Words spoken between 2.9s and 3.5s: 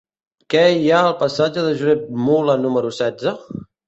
setze?